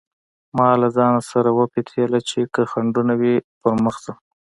[0.57, 4.17] ما له ځانه سره وپتېيله چې که خنډونه وي پر مخ ځم.